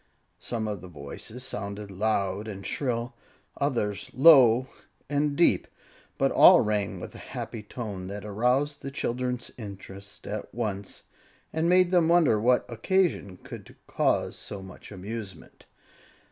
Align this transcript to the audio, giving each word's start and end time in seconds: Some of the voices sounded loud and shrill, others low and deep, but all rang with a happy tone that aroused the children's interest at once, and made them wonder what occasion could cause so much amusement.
Some 0.39 0.67
of 0.67 0.81
the 0.81 0.87
voices 0.87 1.43
sounded 1.43 1.91
loud 1.91 2.47
and 2.47 2.65
shrill, 2.65 3.13
others 3.57 4.09
low 4.15 4.65
and 5.11 5.35
deep, 5.35 5.67
but 6.17 6.31
all 6.31 6.61
rang 6.61 6.99
with 6.99 7.13
a 7.13 7.19
happy 7.19 7.61
tone 7.61 8.07
that 8.07 8.25
aroused 8.25 8.81
the 8.81 8.89
children's 8.89 9.51
interest 9.59 10.25
at 10.25 10.51
once, 10.55 11.03
and 11.53 11.69
made 11.69 11.91
them 11.91 12.07
wonder 12.07 12.39
what 12.41 12.65
occasion 12.67 13.37
could 13.37 13.75
cause 13.85 14.35
so 14.35 14.63
much 14.63 14.91
amusement. 14.91 15.67